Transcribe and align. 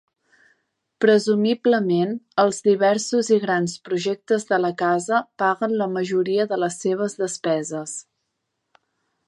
Presumiblement, 1.03 2.15
els 2.43 2.61
diversos 2.69 3.29
i 3.35 3.37
grans 3.43 3.75
projectes 3.89 4.49
de 4.53 4.59
la 4.63 4.71
casa 4.81 5.19
paguen 5.43 5.77
la 5.83 5.89
majoria 5.99 6.49
de 6.55 6.59
les 6.65 6.79
seves 6.87 7.19
despeses. 7.23 7.95